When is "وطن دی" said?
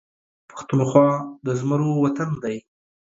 2.03-2.57